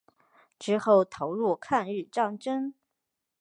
[0.57, 2.73] 之后投入抗日战争。